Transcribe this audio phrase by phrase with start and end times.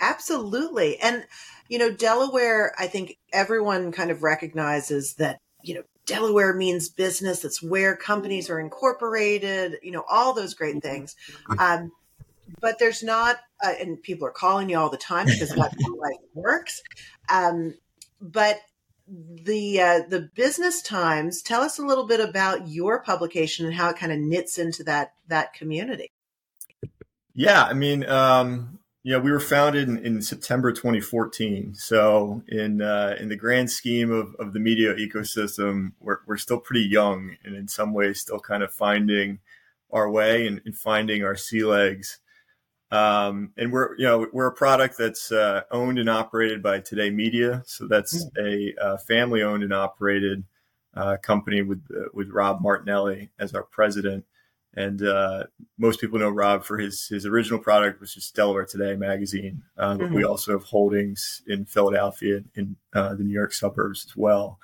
[0.00, 0.98] Absolutely.
[0.98, 1.26] And,
[1.68, 7.44] you know, Delaware, I think everyone kind of recognizes that, you know, Delaware means business.
[7.44, 10.88] It's where companies are incorporated, you know, all those great mm-hmm.
[10.88, 11.16] things.
[11.58, 11.92] Um,
[12.60, 15.96] but there's not, uh, and people are calling you all the time because that's how
[15.98, 16.82] life works.
[17.28, 17.74] Um,
[18.20, 18.60] but
[19.08, 23.90] the uh, the Business Times, tell us a little bit about your publication and how
[23.90, 26.10] it kind of knits into that that community.
[27.34, 28.77] Yeah, I mean, um,
[29.08, 31.74] yeah, we were founded in, in September 2014.
[31.74, 36.60] So in uh, in the grand scheme of, of the media ecosystem, we're, we're still
[36.60, 39.38] pretty young and in some ways still kind of finding
[39.90, 42.18] our way and, and finding our sea legs.
[42.90, 47.08] Um, and we're you know we're a product that's uh, owned and operated by Today
[47.08, 47.62] Media.
[47.64, 48.44] So that's hmm.
[48.44, 50.44] a, uh, family owned and operated
[50.92, 54.26] uh, company with uh, with Rob Martinelli as our president.
[54.74, 55.44] And uh,
[55.76, 59.62] most people know Rob for his his original product, which is Delaware Today magazine.
[59.76, 60.14] Uh, but mm-hmm.
[60.14, 64.58] we also have holdings in Philadelphia, in uh, the New York suburbs as well.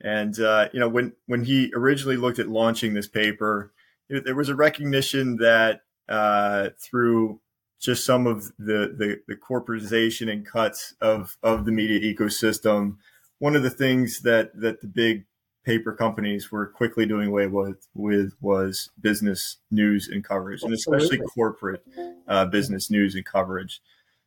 [0.00, 3.72] And uh, you know, when when he originally looked at launching this paper,
[4.08, 7.40] it, there was a recognition that uh, through
[7.80, 12.96] just some of the, the the corporatization and cuts of of the media ecosystem,
[13.38, 15.24] one of the things that that the big
[15.64, 21.18] paper companies were quickly doing away with with was business news and coverage, and especially
[21.18, 21.84] corporate
[22.26, 23.82] uh, business news and coverage.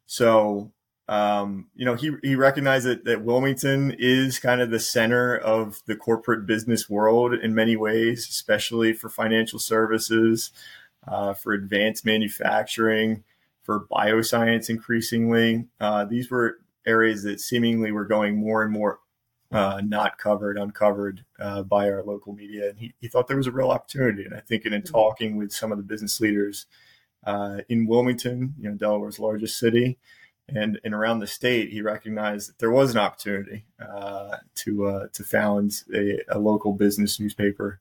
[0.06, 0.72] So,
[1.08, 5.82] um, you know, he he recognized that that Wilmington is kind of the center of
[5.88, 10.52] the corporate business world in many ways, especially for financial services,
[11.08, 13.24] uh, for advanced manufacturing,
[13.64, 14.70] for bioscience.
[14.70, 19.00] Increasingly, uh, these were areas that seemingly were going more and more
[19.52, 22.70] uh, not covered, uncovered uh, by our local media.
[22.70, 24.26] And he, he thought there was a real opportunity.
[24.26, 24.92] And I think in, in mm-hmm.
[24.92, 26.66] talking with some of the business leaders
[27.26, 29.98] uh, in Wilmington, you know, Delaware's largest city,
[30.48, 35.08] and, and around the state, he recognized that there was an opportunity uh, to uh,
[35.14, 37.80] to found a, a, local business newspaper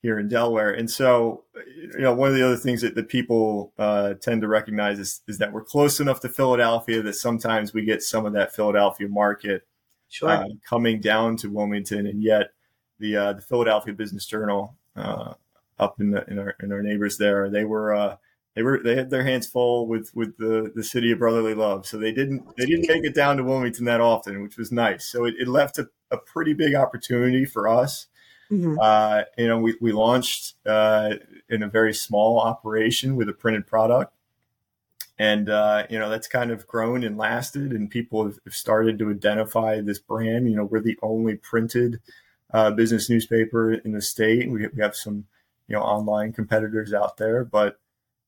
[0.00, 0.70] here in Delaware.
[0.70, 1.44] And so,
[1.76, 5.22] you know, one of the other things that, that people uh, tend to recognize is,
[5.26, 9.08] is that we're close enough to Philadelphia that sometimes we get some of that Philadelphia
[9.08, 9.66] market
[10.14, 10.28] sure.
[10.28, 12.50] uh, coming down to Wilmington, and yet
[12.98, 15.34] the uh, the Philadelphia Business Journal uh,
[15.78, 18.16] up in the in our in our neighbors there, they were uh,
[18.54, 21.86] they were they had their hands full with with the the city of brotherly love,
[21.86, 25.06] so they didn't they didn't make it down to Wilmington that often, which was nice.
[25.06, 28.06] So it, it left a, a pretty big opportunity for us.
[28.52, 28.78] Mm-hmm.
[28.80, 31.14] Uh, you know, we we launched uh,
[31.48, 34.14] in a very small operation with a printed product
[35.18, 39.10] and uh, you know that's kind of grown and lasted and people have started to
[39.10, 40.50] identify this brand.
[40.50, 42.00] You know we're the only printed
[42.52, 44.50] uh, business newspaper in the state.
[44.50, 45.26] We, we have some
[45.68, 47.78] you know online competitors out there but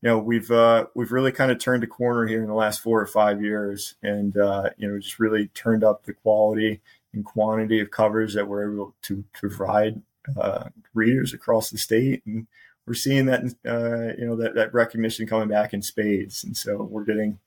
[0.02, 2.80] you know we've uh, we've really kind of turned a corner here in the last
[2.80, 6.80] four or five years and uh, you know just really turned up the quality
[7.16, 10.02] and quantity of covers that we're able to, to provide
[10.40, 12.22] uh, readers across the state.
[12.26, 12.46] And
[12.86, 16.82] we're seeing that uh, you know that, that recognition coming back in spades, and so
[16.82, 17.38] we're getting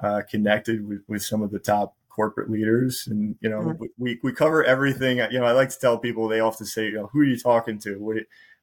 [0.00, 3.84] uh, connected with, with some of the top corporate leaders, and you know mm-hmm.
[3.98, 5.18] we we cover everything.
[5.18, 7.38] You know, I like to tell people they often say, you know, who are you
[7.38, 7.96] talking to?
[7.96, 8.16] What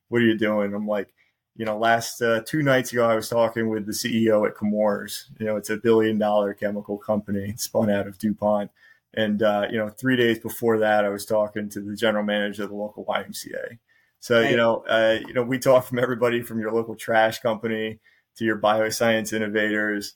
[0.09, 0.73] what are you doing?
[0.73, 1.13] I'm like,
[1.57, 5.25] you know, last uh, two nights ago, I was talking with the CEO at Chemours.
[5.39, 8.69] You know, it's a billion dollar chemical company spun out of DuPont.
[9.13, 12.63] And, uh, you know, three days before that, I was talking to the general manager
[12.63, 13.79] of the local YMCA.
[14.19, 14.51] So right.
[14.51, 17.99] you know, uh, you know, we talk from everybody from your local trash company
[18.37, 20.15] to your bioscience innovators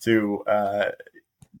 [0.00, 0.90] to uh,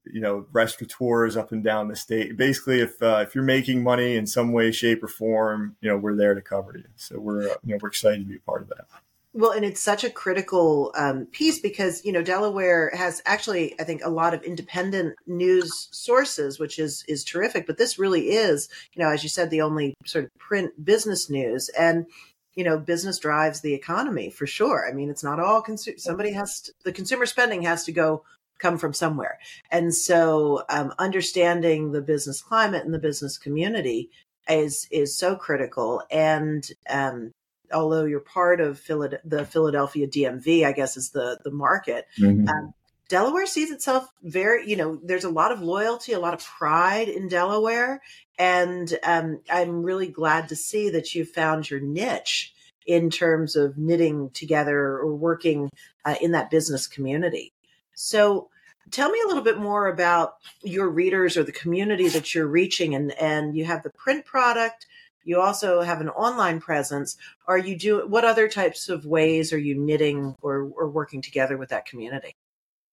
[0.04, 2.36] you know restaurateurs up and down the state.
[2.36, 5.96] Basically, if uh, if you're making money in some way, shape, or form, you know,
[5.96, 6.84] we're there to cover you.
[6.96, 8.86] So we're uh, you know we're excited to be a part of that.
[9.34, 13.84] Well, and it's such a critical um, piece because you know Delaware has actually, I
[13.84, 17.66] think, a lot of independent news sources, which is is terrific.
[17.66, 21.30] But this really is, you know, as you said, the only sort of print business
[21.30, 22.06] news, and
[22.54, 24.86] you know, business drives the economy for sure.
[24.86, 25.96] I mean, it's not all consumer.
[25.98, 28.24] Somebody has to, the consumer spending has to go
[28.58, 29.38] come from somewhere,
[29.70, 34.10] and so um, understanding the business climate and the business community
[34.46, 36.02] is is so critical.
[36.10, 37.32] And um,
[37.72, 42.06] although you're part of Philad- the Philadelphia DMA, I guess is the the market.
[42.18, 42.48] Mm-hmm.
[42.48, 42.74] Um,
[43.08, 47.08] Delaware sees itself very, you know, there's a lot of loyalty, a lot of pride
[47.08, 48.00] in Delaware,
[48.38, 52.54] and um, I'm really glad to see that you found your niche
[52.86, 55.68] in terms of knitting together or working
[56.06, 57.52] uh, in that business community.
[57.94, 58.48] So,
[58.90, 62.94] tell me a little bit more about your readers or the community that you're reaching,
[62.94, 64.86] and and you have the print product
[65.24, 67.16] you also have an online presence.
[67.46, 71.56] Are you do what other types of ways are you knitting or, or working together
[71.56, 72.34] with that community?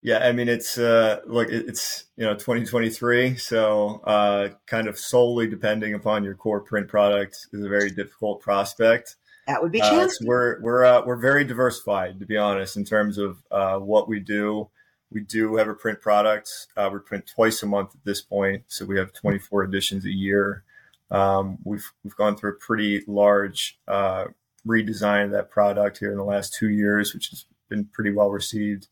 [0.02, 5.48] Yeah, I mean it's uh look it's you know 2023, so uh kind of solely
[5.48, 9.18] depending upon your core print product is a very difficult prospect.
[9.48, 12.86] That would be uh, so we're we're uh, we're very diversified to be honest in
[12.86, 14.70] terms of uh, what we do.
[15.12, 16.68] We do have a print product.
[16.78, 20.12] Uh, we print twice a month at this point, so we have 24 editions a
[20.12, 20.64] year.
[21.11, 24.25] Um, we've we've gone through a pretty large uh,
[24.67, 28.29] redesign of that product here in the last two years, which has been pretty well
[28.29, 28.88] received.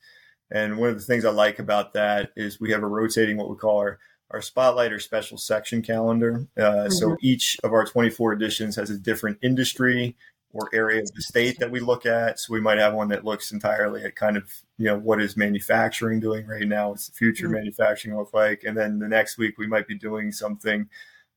[0.49, 3.49] And one of the things I like about that is we have a rotating what
[3.49, 3.99] we call our
[4.31, 6.47] our spotlight or special section calendar.
[6.57, 6.91] Uh, mm-hmm.
[6.91, 10.17] So each of our 24 editions has a different industry
[10.51, 12.39] or area of the state that we look at.
[12.39, 15.37] So we might have one that looks entirely at kind of, you know, what is
[15.37, 16.89] manufacturing doing right now?
[16.89, 17.55] What's the future mm-hmm.
[17.55, 18.63] manufacturing look like?
[18.63, 20.89] And then the next week we might be doing something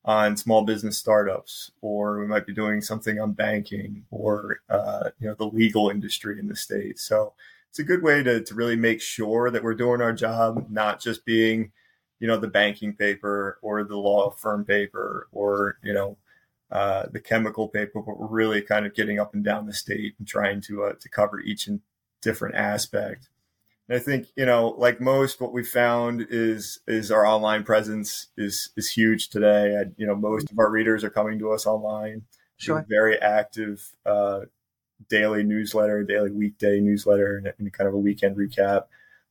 [0.05, 5.29] on small business startups, or we might be doing something on banking or uh, you
[5.29, 6.99] know the legal industry in the state.
[6.99, 7.35] So
[7.69, 11.01] it's a good way to to really make sure that we're doing our job, not
[11.01, 11.73] just being
[12.19, 16.17] you know the banking paper or the law firm paper or you know
[16.71, 20.15] uh, the chemical paper, but we're really kind of getting up and down the state
[20.19, 21.81] and trying to uh, to cover each and
[22.23, 23.29] different aspect.
[23.91, 28.29] And I think, you know, like most, what we found is is our online presence
[28.37, 29.77] is is huge today.
[29.81, 32.23] I, you know, most of our readers are coming to us online.
[32.57, 32.87] Sure.
[32.89, 34.43] Very active uh,
[35.09, 38.85] daily newsletter, daily weekday newsletter, and, and, kind of a weekend recap.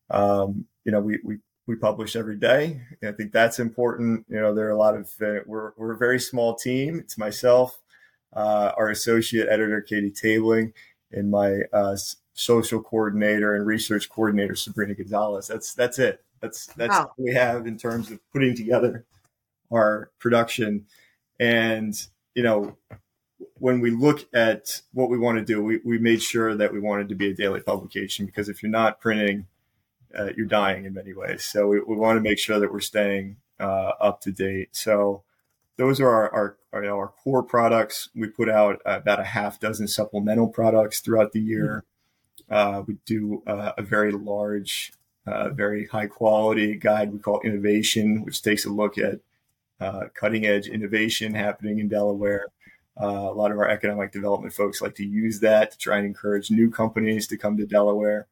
[0.09, 2.81] Um, you know, we we we publish every day.
[3.01, 4.25] I think that's important.
[4.27, 7.00] You know, there are a lot of uh, we're we're a very small team.
[7.00, 7.79] It's myself,
[8.33, 10.73] uh, our associate editor Katie Tabeling,
[11.13, 11.95] and my uh,
[12.39, 15.47] social coordinator and research coordinator Sabrina Gonzalez.
[15.47, 16.24] That's that's it.
[16.39, 17.12] That's that's wow.
[17.15, 19.06] what we have in terms of putting together
[19.71, 20.86] our production.
[21.39, 21.94] And
[22.33, 22.77] you know,
[23.56, 26.80] when we look at what we want to do, we, we made sure that we
[26.80, 29.47] wanted to be a daily publication because if you're not printing,
[30.18, 31.44] uh, you're dying in many ways.
[31.44, 34.69] So we, we want to make sure that we're staying uh, up to date.
[34.75, 35.24] So
[35.77, 38.09] those are our, our, our, you know, our core products.
[38.15, 41.83] We put out about a half dozen supplemental products throughout the year.
[42.50, 44.94] Uh, we do uh, a very large,
[45.25, 49.19] uh, very high quality guide we call Innovation, which takes a look at
[49.80, 52.47] uh, cutting edge innovation happening in Delaware.
[53.01, 56.06] Uh, a lot of our economic development folks like to use that to try and
[56.06, 58.27] encourage new companies to come to Delaware.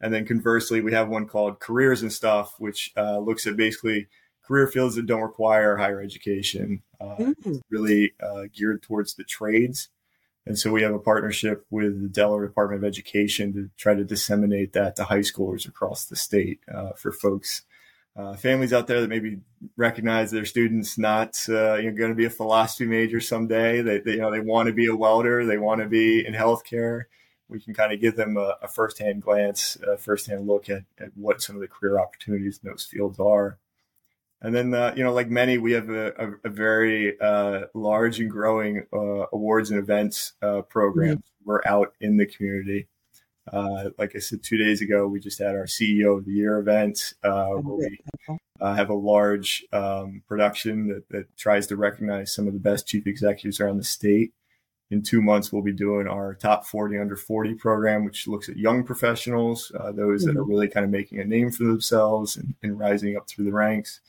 [0.00, 4.08] And then conversely, we have one called Careers and Stuff, which uh, looks at basically
[4.42, 7.54] career fields that don't require higher education, mm-hmm.
[7.70, 8.12] really
[8.52, 9.88] geared towards the trades.
[10.44, 14.04] And so we have a partnership with the Delaware Department of Education to try to
[14.04, 17.62] disseminate that to high schoolers across the state uh, for folks,
[18.16, 19.40] uh, families out there that maybe
[19.76, 23.80] recognize their students not uh, you know, going to be a philosophy major someday.
[23.82, 26.34] They, they, you know they want to be a welder, they want to be in
[26.34, 27.04] healthcare.
[27.48, 31.10] We can kind of give them a, a firsthand glance, a firsthand look at, at
[31.14, 33.58] what some of the career opportunities in those fields are.
[34.42, 38.18] And then, uh, you know, like many, we have a, a, a very uh, large
[38.18, 41.18] and growing uh, awards and events uh, program.
[41.18, 41.48] Mm-hmm.
[41.48, 42.88] We're out in the community.
[43.52, 46.58] Uh, like I said, two days ago, we just had our CEO of the Year
[46.58, 47.98] event uh, where we
[48.60, 53.06] have a large um, production that, that tries to recognize some of the best chief
[53.06, 54.32] executives around the state.
[54.90, 58.56] In two months, we'll be doing our top 40 under 40 program, which looks at
[58.56, 60.26] young professionals, those mm-hmm.
[60.26, 63.44] that are really kind of making a name for themselves and, and rising up through
[63.44, 64.00] the ranks.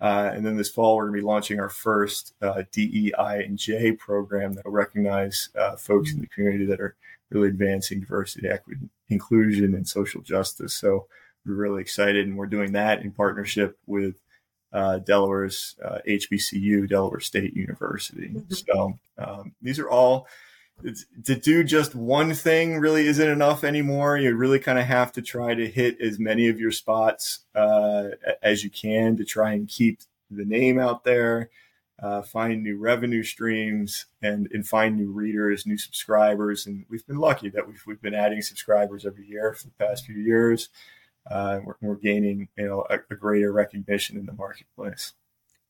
[0.00, 3.58] Uh, and then this fall, we're going to be launching our first uh, DEI and
[3.58, 6.94] J program that will recognize uh, folks in the community that are
[7.30, 10.74] really advancing diversity, equity, inclusion, and social justice.
[10.74, 11.06] So
[11.44, 14.14] we're really excited, and we're doing that in partnership with
[14.72, 15.76] uh, Delaware's
[16.06, 18.28] HBCU, uh, Delaware State University.
[18.28, 18.52] Mm-hmm.
[18.52, 20.28] So um, these are all
[21.24, 24.16] to do just one thing really isn't enough anymore.
[24.16, 28.08] You really kind of have to try to hit as many of your spots uh,
[28.42, 31.50] as you can to try and keep the name out there,
[32.00, 36.66] uh, find new revenue streams, and and find new readers, new subscribers.
[36.66, 40.06] And we've been lucky that we've we've been adding subscribers every year for the past
[40.06, 40.68] few years.
[41.28, 45.12] Uh, we're, we're, gaining you know a, a greater recognition in the marketplace.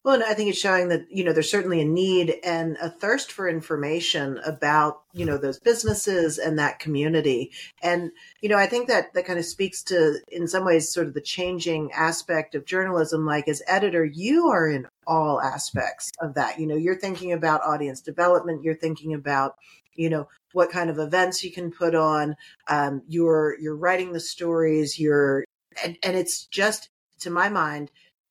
[0.05, 2.89] Well, and I think it's showing that, you know, there's certainly a need and a
[2.89, 7.51] thirst for information about, you know, those businesses and that community.
[7.83, 11.09] And, you know, I think that that kind of speaks to, in some ways, sort
[11.09, 13.27] of the changing aspect of journalism.
[13.27, 16.61] Like as editor, you are in all aspects of that.
[16.61, 19.57] You know, you're thinking about audience development, you're thinking about,
[19.95, 22.37] you know, what kind of events you can put on.
[22.69, 25.45] Um, you're, you're writing the stories, you're,
[25.85, 26.89] and, and it's just,
[27.21, 27.91] to my mind,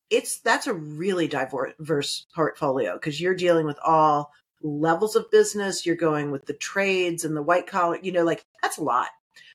[0.10, 5.86] it's that's a really diverse portfolio because you're dealing with all levels of business.
[5.86, 8.00] You're going with the trades and the white collar.
[8.02, 9.10] You know, like that's a lot.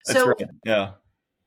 [0.06, 0.42] That's so right.
[0.64, 0.92] yeah.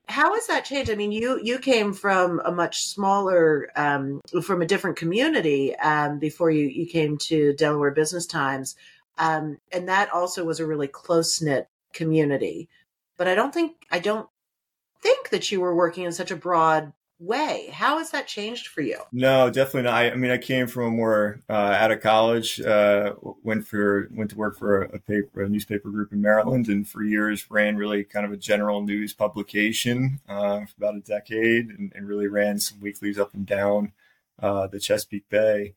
[0.07, 0.91] How has that changed?
[0.91, 6.19] I mean, you you came from a much smaller, um, from a different community um,
[6.19, 8.75] before you you came to Delaware Business Times,
[9.17, 12.69] um, and that also was a really close knit community.
[13.17, 14.29] But I don't think I don't
[15.01, 17.69] think that you were working in such a broad way.
[17.71, 18.99] How has that changed for you?
[19.11, 19.93] No, definitely not.
[19.93, 24.09] I, I mean, I came from a more uh, out of college, uh, went for
[24.11, 27.77] went to work for a, paper, a newspaper group in Maryland, and for years ran
[27.77, 32.27] really kind of a general news publication uh, for about a decade, and, and, really
[32.27, 33.91] ran some weeklies up and down
[34.41, 35.73] uh, the Chesapeake Bay.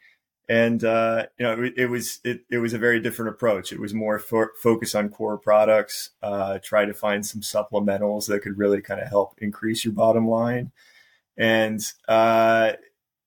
[0.48, 3.70] And uh, you know, it, it, was it, it was a very different approach.
[3.70, 8.40] It was more fo- focus on core products, uh, try to find some supplementals that
[8.40, 10.72] could really kind of help increase your bottom line.
[11.38, 12.72] And uh,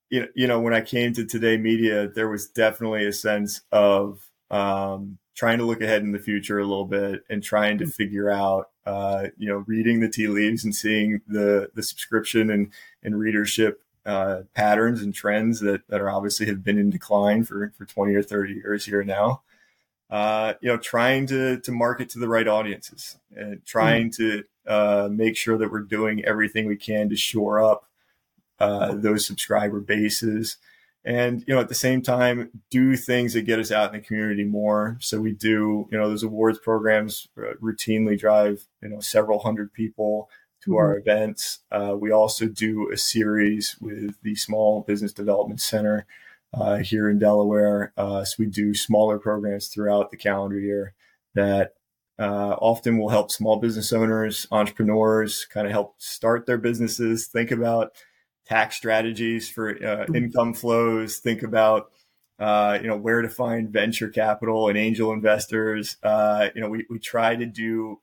[0.09, 3.61] you know, you know, when I came to Today Media, there was definitely a sense
[3.71, 7.87] of um, trying to look ahead in the future a little bit and trying to
[7.87, 12.71] figure out, uh, you know, reading the tea leaves and seeing the the subscription and
[13.01, 17.71] and readership uh, patterns and trends that that are obviously have been in decline for
[17.77, 19.41] for twenty or thirty years here now.
[20.09, 24.17] Uh, you know, trying to to market to the right audiences and trying mm.
[24.17, 27.85] to uh, make sure that we're doing everything we can to shore up
[28.61, 30.57] uh, those subscriber bases.
[31.03, 34.05] And you know at the same time do things that get us out in the
[34.05, 34.97] community more.
[34.99, 39.73] So we do you know those awards programs uh, routinely drive you know several hundred
[39.73, 40.29] people
[40.61, 40.77] to mm-hmm.
[40.77, 41.59] our events.
[41.71, 46.05] Uh, we also do a series with the small business development center
[46.53, 47.93] uh, here in delaware.
[47.97, 50.93] Uh, so we do smaller programs throughout the calendar year
[51.33, 51.73] that
[52.19, 57.49] uh, often will help small business owners entrepreneurs kind of help start their businesses think
[57.49, 57.93] about
[58.51, 61.17] tax strategies for uh, income flows.
[61.17, 61.89] Think about
[62.37, 65.97] uh, you know where to find venture capital and angel investors.
[66.03, 67.99] Uh, you know, we, we try to do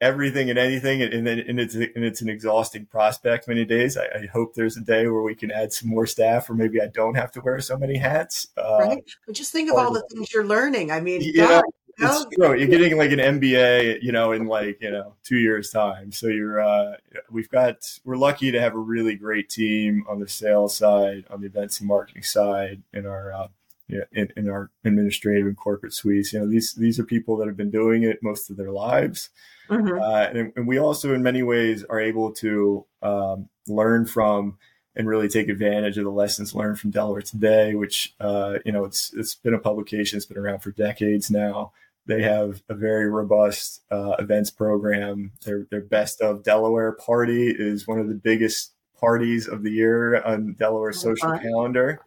[0.00, 3.96] everything and anything, and, and, and it's and it's an exhausting prospect many days.
[3.96, 6.80] I, I, hope there's a day where we can add some more staff, or maybe
[6.80, 8.48] I don't have to wear so many hats.
[8.56, 10.90] Uh, right, but just think of all the things you're learning.
[10.90, 11.62] I mean, God,
[11.98, 12.54] it's true.
[12.54, 16.12] You're getting like an MBA, you know, in like you know two years time.
[16.12, 16.96] So you're uh,
[17.30, 21.40] we've got we're lucky to have a really great team on the sales side, on
[21.40, 23.48] the events and marketing side, in our uh,
[23.88, 26.32] yeah, in, in our administrative and corporate suites.
[26.32, 29.30] You know, these these are people that have been doing it most of their lives.
[29.68, 30.00] Mm-hmm.
[30.00, 34.56] Uh, and, and, we also, in many ways, are able to um, learn from
[34.96, 38.84] and really take advantage of the lessons learned from Delaware Today, which uh, you know
[38.84, 41.72] it's it's been a publication, it's been around for decades now.
[42.08, 45.32] They have a very robust uh, events program.
[45.44, 50.20] Their their best of Delaware party is one of the biggest parties of the year
[50.22, 52.00] on Delaware's oh, social calendar.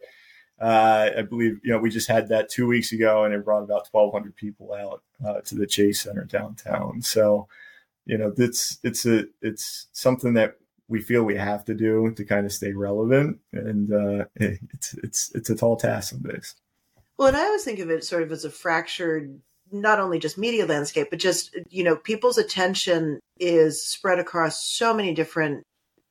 [0.60, 3.62] Uh, I believe you know we just had that two weeks ago, and it brought
[3.62, 7.00] about 1,200 people out uh, to the Chase Center downtown.
[7.02, 7.46] So,
[8.04, 10.56] you know, it's it's a it's something that
[10.88, 15.32] we feel we have to do to kind of stay relevant, and uh, it's it's
[15.36, 16.56] it's a tall task some days.
[17.16, 19.40] Well, and I always think of it sort of as a fractured
[19.72, 24.94] not only just media landscape, but just, you know, people's attention is spread across so
[24.94, 25.62] many different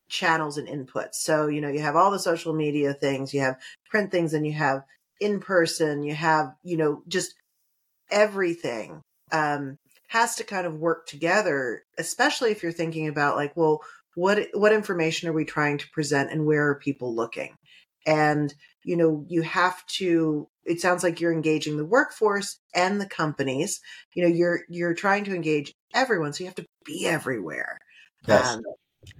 [0.09, 1.15] channels and inputs.
[1.15, 4.45] So, you know, you have all the social media things, you have print things, and
[4.45, 4.83] you have
[5.19, 7.35] in person, you have, you know, just
[8.09, 9.01] everything
[9.31, 9.77] um,
[10.07, 13.81] has to kind of work together, especially if you're thinking about like, well,
[14.15, 17.55] what what information are we trying to present and where are people looking?
[18.05, 18.53] And,
[18.83, 23.79] you know, you have to it sounds like you're engaging the workforce and the companies.
[24.13, 27.79] You know you're you're trying to engage everyone so you have to be everywhere.
[28.27, 28.47] Yes.
[28.47, 28.61] Um,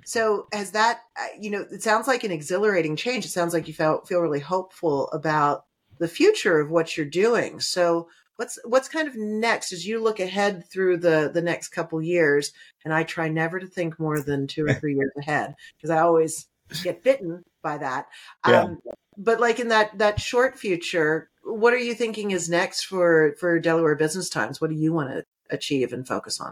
[0.06, 3.26] so has that uh, you know it sounds like an exhilarating change.
[3.26, 5.66] It sounds like you felt feel really hopeful about
[6.00, 7.60] the future of what you're doing.
[7.60, 9.72] So what's what's kind of next?
[9.72, 12.52] As you look ahead through the the next couple years
[12.84, 16.00] and i try never to think more than two or three years ahead because i
[16.00, 16.48] always
[16.84, 18.08] get bitten by that
[18.48, 18.64] yeah.
[18.64, 18.80] um,
[19.18, 23.60] but like in that that short future what are you thinking is next for for
[23.60, 26.52] delaware business times what do you want to achieve and focus on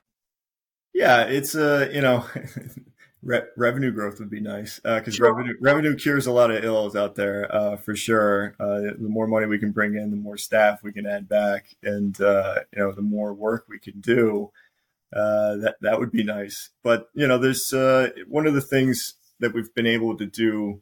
[0.93, 2.25] yeah it's uh you know
[3.21, 5.33] Re- revenue growth would be nice because uh, sure.
[5.33, 8.55] revenue revenue cures a lot of ills out there uh, for sure.
[8.57, 11.75] Uh, the more money we can bring in, the more staff we can add back,
[11.83, 14.51] and uh, you know the more work we can do.
[15.11, 16.69] Uh, that that would be nice.
[16.81, 20.81] But you know, there's uh, one of the things that we've been able to do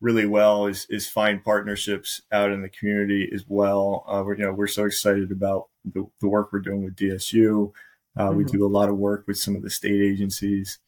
[0.00, 4.04] really well is is find partnerships out in the community as well.
[4.26, 7.72] we're you know we're so excited about the, the work we're doing with DSU.
[8.18, 8.36] Mm-hmm.
[8.36, 10.78] We do a lot of work with some of the state agencies.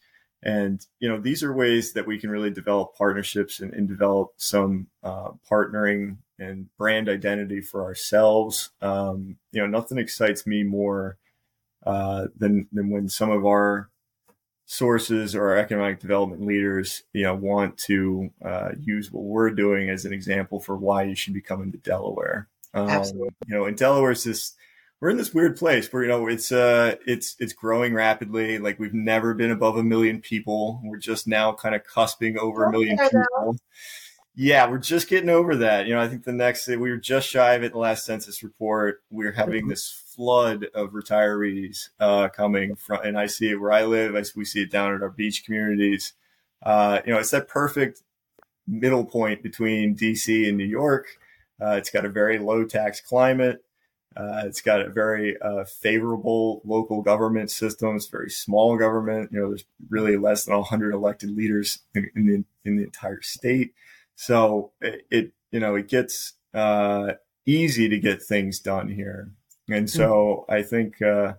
[0.42, 4.32] And, you know, these are ways that we can really develop partnerships and, and develop
[4.36, 8.70] some uh, partnering and brand identity for ourselves.
[8.82, 11.16] Um, you know, nothing excites me more
[11.86, 13.88] uh, than, than when some of our
[14.66, 19.90] sources or our economic development leaders, you know, want to uh, use what we're doing
[19.90, 22.48] as an example for why you should be coming to Delaware.
[22.72, 23.34] Um, Absolutely.
[23.46, 24.54] You know, in Delaware is this
[25.00, 28.58] we're in this weird place where you know it's uh it's it's growing rapidly.
[28.58, 30.80] Like we've never been above a million people.
[30.82, 33.56] We're just now kind of cusping over a million people.
[34.34, 35.86] Yeah, we're just getting over that.
[35.86, 38.04] You know, I think the next we were just shy of it in the last
[38.04, 39.02] census report.
[39.10, 39.70] We're having mm-hmm.
[39.70, 44.14] this flood of retirees uh, coming from, and I see it where I live.
[44.14, 46.14] I, we see it down at our beach communities.
[46.62, 48.02] Uh, you know, it's that perfect
[48.66, 51.06] middle point between DC and New York.
[51.60, 53.64] Uh, it's got a very low tax climate.
[54.16, 57.96] Uh, it's got a very uh, favorable local government system.
[57.96, 59.30] It's very small government.
[59.32, 63.22] You know, there's really less than 100 elected leaders in, in the in the entire
[63.22, 63.74] state.
[64.14, 69.32] So it, it you know it gets uh, easy to get things done here.
[69.68, 70.52] And so mm-hmm.
[70.52, 71.34] I think uh,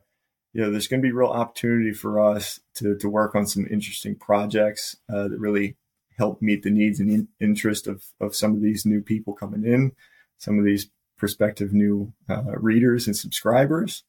[0.53, 3.67] you know there's going to be real opportunity for us to to work on some
[3.69, 5.77] interesting projects uh, that really
[6.17, 9.65] help meet the needs and the interest of of some of these new people coming
[9.65, 9.91] in,
[10.37, 14.03] some of these prospective new uh, readers and subscribers.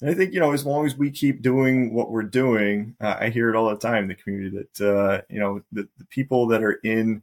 [0.00, 3.16] And I think, you know, as long as we keep doing what we're doing, uh,
[3.20, 6.04] I hear it all the time in the community that, uh, you know, the, the,
[6.06, 7.22] people that are in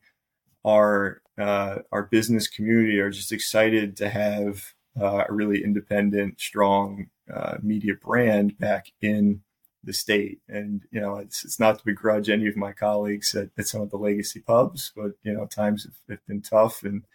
[0.66, 7.10] our, uh, our business community are just excited to have uh, a really independent, strong
[7.34, 9.42] uh, media brand back in
[9.84, 10.40] the state.
[10.48, 13.82] And, you know, it's, it's not to begrudge any of my colleagues at, at some
[13.82, 17.06] of the legacy pubs, but, you know, times have, have been tough and,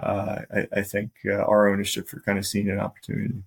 [0.00, 3.42] uh, I, I, think uh, our ownership for kind of seeing an opportunity.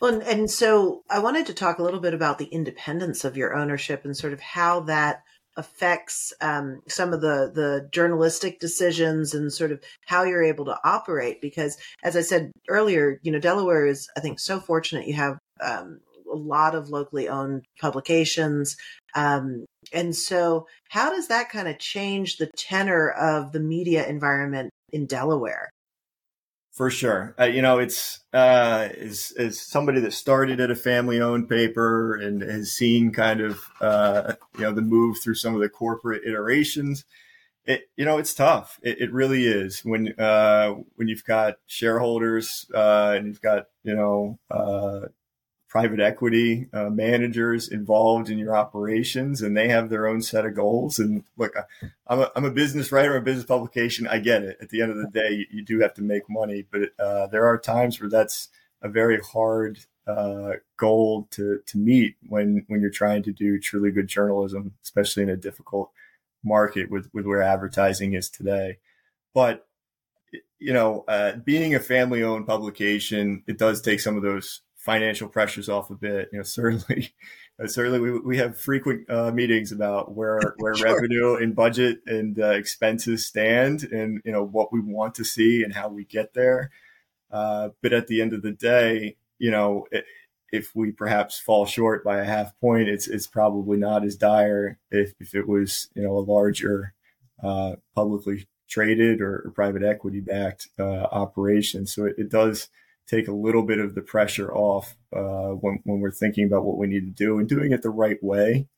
[0.00, 3.36] Well, and, and, so I wanted to talk a little bit about the independence of
[3.36, 5.24] your ownership and sort of how that
[5.56, 10.78] affects um, some of the the journalistic decisions and sort of how you're able to
[10.84, 11.40] operate.
[11.40, 15.38] Because, as I said earlier, you know, Delaware is I think so fortunate you have.
[15.60, 16.00] Um,
[16.32, 18.74] a lot of locally owned publications.
[19.14, 24.70] Um, and so, how does that kind of change the tenor of the media environment
[24.92, 25.70] in Delaware.
[26.72, 31.46] For sure, uh, you know it's uh, as as somebody that started at a family-owned
[31.46, 35.68] paper and has seen kind of uh, you know the move through some of the
[35.68, 37.04] corporate iterations.
[37.66, 38.80] It you know it's tough.
[38.82, 43.94] It, it really is when uh, when you've got shareholders uh, and you've got you
[43.94, 45.08] know uh,
[45.72, 50.54] private equity uh, managers involved in your operations and they have their own set of
[50.54, 50.98] goals.
[50.98, 51.54] And look
[52.08, 54.06] i'm a, I'm a business writer a business publication.
[54.06, 54.58] I get it.
[54.60, 56.66] At the end of the day you, you do have to make money.
[56.70, 58.50] But uh, there are times where that's
[58.82, 63.90] a very hard uh, goal to, to meet when when you're trying to do truly
[63.90, 65.90] good journalism especially in a difficult
[66.44, 68.76] market with, with where advertising is today.
[69.32, 69.66] But
[70.58, 75.28] you know, uh, being a family owned publication, it does take some of those financial
[75.28, 76.28] pressures off a bit.
[76.32, 77.14] You know, certainly,
[77.66, 80.94] certainly we, we have frequent uh, meetings about where where sure.
[80.94, 85.62] revenue and budget and uh, expenses stand, and you know what we want to see
[85.62, 86.70] and how we get there.
[87.30, 90.04] Uh, but at the end of the day, you know, it,
[90.52, 94.78] if we perhaps fall short by a half point, it's it's probably not as dire
[94.90, 96.94] if, if it was you know a larger
[97.42, 101.86] uh, publicly traded or, or private equity backed uh, operation.
[101.86, 102.68] So it, it does
[103.08, 106.78] take a little bit of the pressure off uh, when, when we're thinking about what
[106.78, 108.68] we need to do and doing it the right way.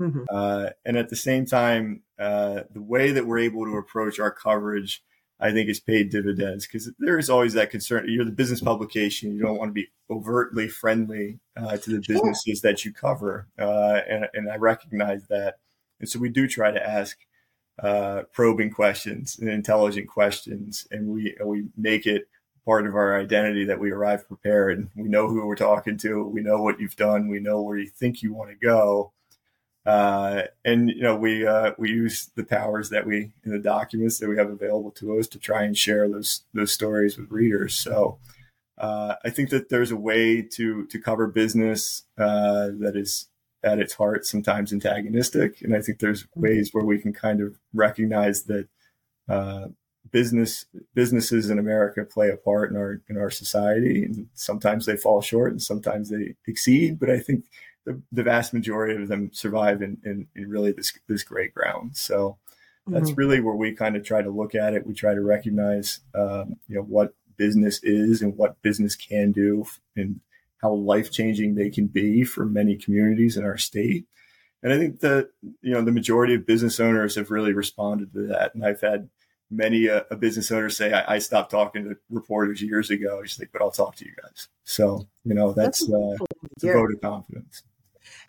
[0.00, 0.24] Mm-hmm.
[0.28, 4.30] Uh, and at the same time, uh, the way that we're able to approach our
[4.30, 5.02] coverage,
[5.38, 8.06] I think, is paid dividends because there is always that concern.
[8.08, 12.60] You're the business publication; you don't want to be overtly friendly uh, to the businesses
[12.60, 12.70] sure.
[12.70, 15.56] that you cover, uh, and, and, I recognize that.
[16.00, 17.18] And so we do try to ask
[17.82, 22.28] uh, probing questions and intelligent questions, and we and we make it
[22.64, 24.88] part of our identity that we arrive prepared.
[24.96, 26.24] We know who we're talking to.
[26.24, 27.28] We know what you've done.
[27.28, 29.12] We know where you think you want to go.
[29.86, 34.18] Uh, and you know we uh, we use the powers that we in the documents
[34.18, 37.74] that we have available to us to try and share those those stories with readers.
[37.76, 38.18] So
[38.78, 43.28] uh, I think that there's a way to to cover business uh, that is
[43.62, 46.40] at its heart sometimes antagonistic, and I think there's mm-hmm.
[46.40, 48.68] ways where we can kind of recognize that
[49.28, 49.66] uh,
[50.14, 54.96] business businesses in America play a part in our in our society, and sometimes they
[54.96, 57.00] fall short, and sometimes they exceed.
[57.00, 57.46] But I think
[57.84, 61.96] the, the vast majority of them survive in, in, in really this this great ground.
[61.96, 62.38] So
[62.86, 63.18] that's mm-hmm.
[63.18, 64.86] really where we kind of try to look at it.
[64.86, 69.66] We try to recognize, um, you know, what business is and what business can do,
[69.96, 70.20] and
[70.62, 74.06] how life changing they can be for many communities in our state.
[74.62, 78.28] And I think that you know the majority of business owners have really responded to
[78.28, 78.54] that.
[78.54, 79.08] And I've had
[79.50, 83.24] many a, a business owner say, I, I, stopped talking to reporters years ago." I
[83.24, 84.48] just think, but I'll talk to you guys.
[84.64, 87.62] So you know that's, that's uh, a vote of confidence.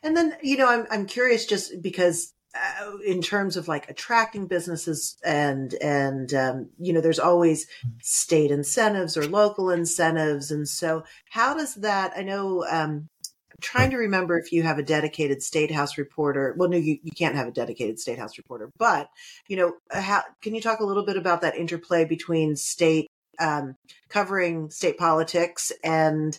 [0.03, 4.47] And then, you know, I'm, I'm curious just because uh, in terms of like attracting
[4.47, 7.67] businesses and, and, um, you know, there's always
[8.01, 10.51] state incentives or local incentives.
[10.51, 13.09] And so how does that, I know, um,
[13.55, 16.53] I'm trying to remember if you have a dedicated state house reporter.
[16.57, 19.09] Well, no, you, you can't have a dedicated state house reporter, but
[19.47, 23.07] you know, how, can you talk a little bit about that interplay between state,
[23.39, 23.75] um,
[24.09, 26.37] covering state politics and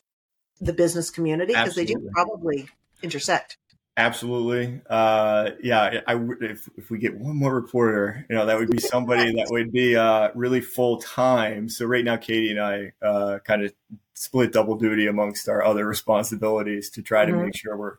[0.60, 1.54] the business community?
[1.54, 2.68] Because they do probably
[3.02, 3.56] intersect.
[3.98, 4.82] Absolutely.
[4.90, 8.78] Uh, yeah, I, if, if we get one more reporter, you know, that would be
[8.78, 11.70] somebody that would be uh, really full time.
[11.70, 13.72] So right now, Katie and I uh, kind of
[14.16, 17.44] split double duty amongst our other responsibilities to try to mm-hmm.
[17.44, 17.96] make sure we're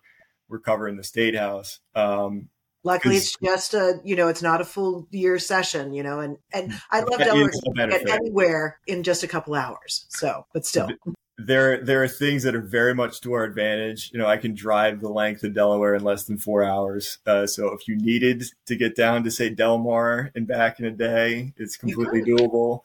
[0.50, 1.80] we're covering the state house.
[1.96, 2.50] Um,
[2.84, 6.38] Luckily, it's just a you know it's not a full year session, you know, and
[6.54, 10.06] and I love Delaware get anywhere in just a couple hours.
[10.10, 10.88] So, but still,
[11.38, 14.12] there there are things that are very much to our advantage.
[14.14, 17.18] You know, I can drive the length of Delaware in less than four hours.
[17.26, 20.92] Uh, so if you needed to get down to say Delmar and back in a
[20.92, 22.82] day, it's completely doable.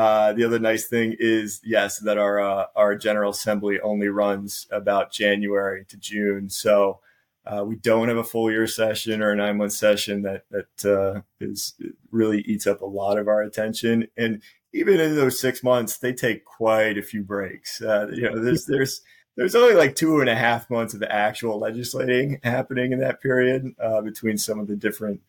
[0.00, 4.66] Uh, the other nice thing is, yes, that our uh, our General Assembly only runs
[4.70, 7.00] about January to June, so
[7.44, 10.90] uh, we don't have a full year session or a nine month session that that
[10.90, 11.74] uh, is
[12.10, 14.08] really eats up a lot of our attention.
[14.16, 14.40] And
[14.72, 17.82] even in those six months, they take quite a few breaks.
[17.82, 19.02] Uh, you know, there's there's
[19.36, 23.74] there's only like two and a half months of actual legislating happening in that period
[24.02, 25.20] between some of the different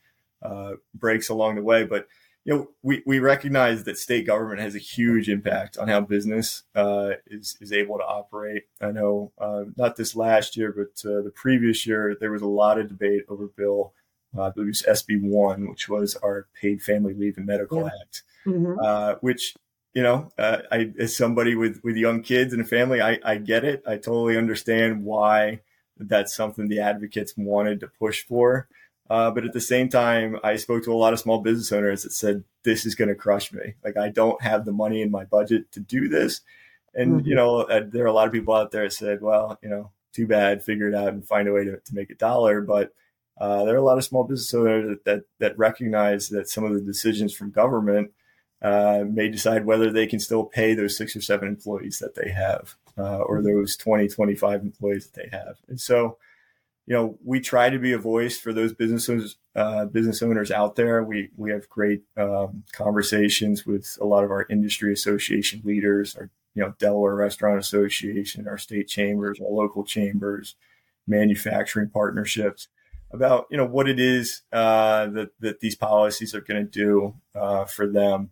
[0.95, 1.83] breaks along the way.
[1.83, 2.07] But
[2.43, 6.63] you know, we, we recognize that state government has a huge impact on how business
[6.75, 8.63] uh, is is able to operate.
[8.81, 12.47] I know uh, not this last year, but uh, the previous year there was a
[12.47, 13.93] lot of debate over bill.
[14.33, 17.89] I believe it was SB one, which was our Paid Family Leave and Medical yeah.
[18.01, 18.79] Act mm-hmm.
[18.79, 19.55] uh, which
[19.93, 23.35] you know, uh, I as somebody with with young kids and a family, I, I
[23.35, 23.83] get it.
[23.85, 25.61] I totally understand why
[25.97, 28.69] that's something the advocates wanted to push for.
[29.09, 32.03] Uh, but at the same time, I spoke to a lot of small business owners
[32.03, 33.73] that said, "This is going to crush me.
[33.83, 36.41] Like I don't have the money in my budget to do this."
[36.93, 37.27] And mm-hmm.
[37.27, 39.69] you know, uh, there are a lot of people out there that said, "Well, you
[39.69, 40.63] know, too bad.
[40.63, 42.93] Figure it out and find a way to, to make a dollar." But
[43.41, 46.63] uh, there are a lot of small business owners that, that, that recognize that some
[46.63, 48.11] of the decisions from government
[48.61, 52.29] uh, may decide whether they can still pay those six or seven employees that they
[52.29, 53.59] have uh, or mm-hmm.
[53.59, 55.57] those 20, 25 employees that they have.
[55.67, 56.17] And so,
[56.91, 60.51] you know, we try to be a voice for those business owners, uh, business owners
[60.51, 61.01] out there.
[61.05, 66.29] We, we have great um, conversations with a lot of our industry association leaders, our,
[66.53, 70.55] you know, Delaware Restaurant Association, our state chambers, our local chambers,
[71.07, 72.67] manufacturing partnerships
[73.09, 77.15] about, you know, what it is uh, that, that these policies are going to do
[77.39, 78.31] uh, for them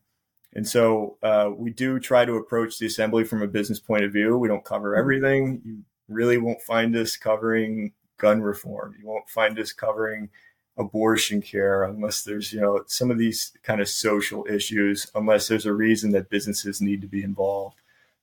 [0.51, 4.11] and so uh, we do try to approach the assembly from a business point of
[4.11, 4.35] view.
[4.35, 5.61] We don't cover everything.
[5.63, 8.95] You really won't find us covering gun reform.
[8.99, 10.29] You won't find us covering
[10.77, 15.65] abortion care unless there's, you know, some of these kind of social issues, unless there's
[15.65, 17.81] a reason that businesses need to be involved.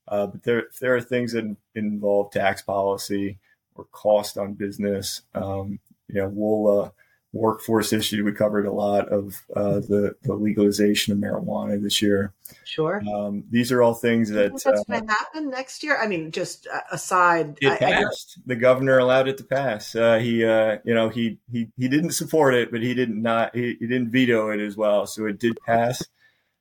[0.09, 3.39] Uh, but there, there are things that involve tax policy
[3.75, 5.23] or cost on business.
[5.35, 6.91] Um, you know, we'll, uh,
[7.37, 8.25] workforce issue.
[8.25, 12.33] We covered a lot of uh, the, the legalization of marijuana this year.
[12.65, 13.03] Sure.
[13.13, 15.99] Um, these are all things that that's uh, going to happen next year.
[16.01, 18.39] I mean, just uh, aside, it I, passed.
[18.39, 19.95] I the governor allowed it to pass.
[19.95, 23.55] Uh, he, uh, you know, he he he didn't support it, but he didn't not
[23.55, 25.07] he, he didn't veto it as well.
[25.07, 26.05] So it did pass.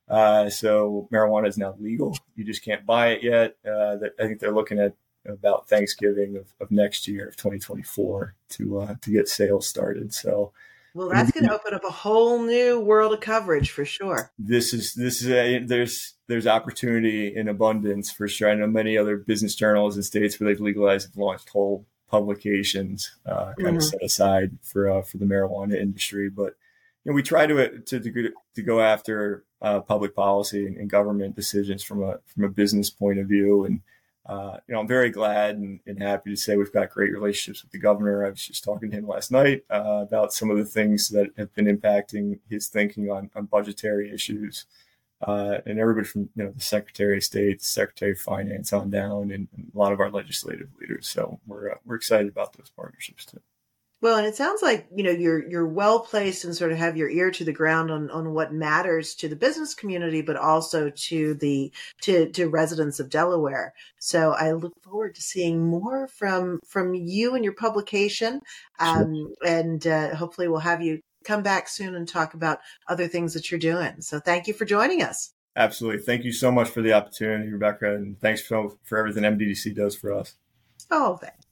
[0.08, 2.16] Uh, so marijuana is now legal.
[2.36, 3.56] You just can't buy it yet.
[3.64, 4.94] That, I think they're looking at
[5.28, 10.12] about Thanksgiving of, of next year of 2024 to uh, to get sales started.
[10.12, 10.52] So
[10.94, 14.30] Well, that's going to open up a whole new world of coverage for sure.
[14.38, 18.50] This is this is a, there's there's opportunity in abundance for sure.
[18.50, 23.10] I know many other business journals in states where they've legalized have launched whole publications
[23.26, 23.76] uh, kind mm-hmm.
[23.76, 26.54] of set aside for uh, for the marijuana industry, but
[27.04, 30.90] you know, we try to to to, to go after uh, public policy and, and,
[30.90, 33.64] government decisions from a from a business point of view.
[33.64, 33.80] And
[34.28, 37.62] uh, you know, I'm very glad and, and, happy to say we've got great relationships
[37.62, 38.26] with the governor.
[38.26, 41.30] I was just talking to him last night uh, about some of the things that
[41.36, 44.66] have been impacting his thinking on on budgetary issues.
[45.22, 49.30] Uh, and everybody from you know the Secretary of State, Secretary of Finance on down,
[49.30, 51.08] and, and a lot of our legislative leaders.
[51.08, 53.40] So we're uh, we're excited about those partnerships too.
[54.02, 56.98] Well, and it sounds like you know you're you're well placed and sort of have
[56.98, 60.90] your ear to the ground on on what matters to the business community, but also
[60.90, 63.72] to the to to residents of Delaware.
[63.98, 68.40] So I look forward to seeing more from from you and your publication,
[68.78, 69.28] um, sure.
[69.46, 73.50] and uh, hopefully we'll have you come back soon and talk about other things that
[73.50, 74.02] you're doing.
[74.02, 75.32] So thank you for joining us.
[75.56, 79.74] Absolutely, thank you so much for the opportunity, Rebecca, and thanks for for everything MDDC
[79.74, 80.34] does for us.
[80.90, 81.45] Oh, thanks.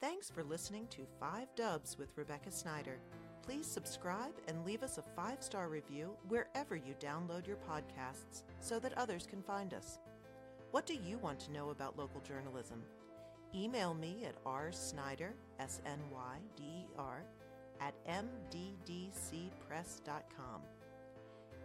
[0.00, 2.98] Thanks for listening to Five Dubs with Rebecca Snyder.
[3.42, 8.78] Please subscribe and leave us a five star review wherever you download your podcasts so
[8.78, 9.98] that others can find us.
[10.70, 12.82] What do you want to know about local journalism?
[13.54, 17.22] Email me at rsnyder, S N Y D E R,
[17.82, 20.62] at mddcpress.com.